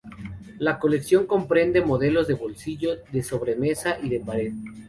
La 0.57 0.79
colección 0.79 1.27
comprende 1.27 1.81
modelos 1.85 2.27
de 2.27 2.33
bolsillo, 2.33 3.03
de 3.11 3.21
sobremesa 3.21 3.99
y 4.01 4.09
de 4.09 4.19
pared. 4.19 4.51